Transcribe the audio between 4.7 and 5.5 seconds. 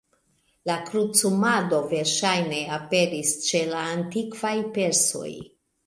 persoj.